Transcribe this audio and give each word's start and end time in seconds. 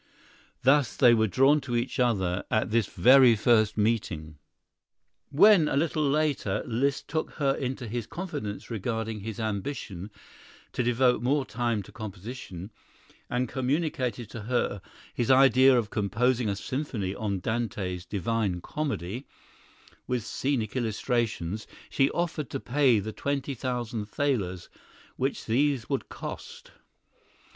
Thus 0.63 0.97
they 0.97 1.13
were 1.13 1.27
drawn 1.27 1.61
to 1.61 1.75
each 1.75 1.99
other 1.99 2.43
at 2.49 2.71
this 2.71 2.87
very 2.87 3.35
first 3.35 3.77
meeting. 3.77 4.39
When, 5.29 5.67
a 5.67 5.77
little 5.77 6.01
later, 6.01 6.63
Liszt 6.65 7.07
took 7.07 7.33
her 7.33 7.53
into 7.53 7.87
his 7.87 8.07
confidence 8.07 8.71
regarding 8.71 9.19
his 9.19 9.39
ambition 9.39 10.09
to 10.71 10.81
devote 10.81 11.21
more 11.21 11.45
time 11.45 11.83
to 11.83 11.91
composition, 11.91 12.71
and 13.29 13.47
communicated 13.47 14.27
to 14.31 14.41
her 14.41 14.81
his 15.13 15.29
idea 15.29 15.77
of 15.77 15.91
composing 15.91 16.49
a 16.49 16.55
symphony 16.55 17.13
on 17.13 17.39
Dante's 17.39 18.03
"Divine 18.03 18.59
Comedy" 18.59 19.27
with 20.07 20.25
scenic 20.25 20.75
illustrations, 20.75 21.67
she 21.91 22.09
offered 22.09 22.49
to 22.49 22.59
pay 22.59 22.97
the 22.99 23.13
twenty 23.13 23.53
thousand 23.53 24.05
thalers 24.07 24.67
which 25.15 25.45
these 25.45 25.89
would 25.89 26.09
cost. 26.09 26.71